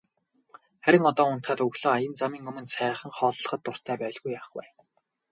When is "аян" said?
1.95-2.15